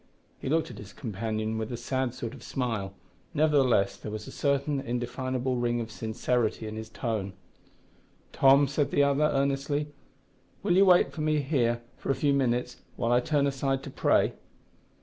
[0.39, 2.95] He looked at his companion with a sad sort of smile;
[3.35, 7.33] nevertheless, there was a certain indefinable ring of sincerity in his tone.
[8.33, 9.89] "Tom," said the other, earnestly,
[10.63, 13.91] "will you wait for me here for a few minutes while I turn aside to
[13.91, 14.33] pray?"